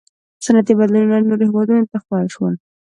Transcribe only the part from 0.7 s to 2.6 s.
بدلونونه نورو هېوادونو ته خپاره شول.